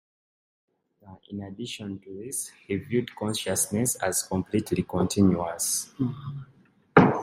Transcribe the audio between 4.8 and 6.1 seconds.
continuous.